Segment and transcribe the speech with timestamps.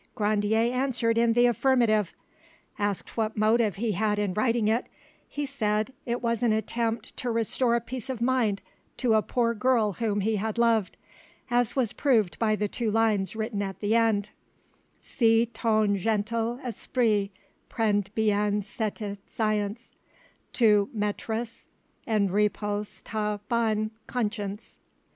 [0.15, 2.11] Grandier answered in the affirmative.
[2.79, 4.87] Asked what motive he had in writing it,
[5.29, 8.63] he said it was an attempt to restore peace of mind
[8.97, 10.97] to a poor girl whom he had loved,
[11.51, 14.31] as was proved by the two lines written at the end:
[15.01, 17.29] "Si ton gentil esprit
[17.69, 19.93] prend bien cette science,
[20.51, 21.67] Tu mettras
[22.07, 24.79] en repos ta bonne conscience."